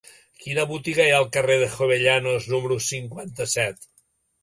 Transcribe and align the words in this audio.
Quina 0.45 0.63
botiga 0.71 1.03
hi 1.03 1.11
ha 1.17 1.19
al 1.19 1.27
carrer 1.37 1.59
de 1.65 1.69
Jovellanos 1.75 2.51
número 2.57 2.83
cinquanta-set? 2.91 3.91